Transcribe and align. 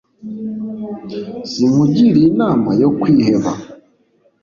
sinkugiriye 1.51 2.25
inama 2.31 2.69
yo 2.81 2.89
kwiheba 2.99 3.51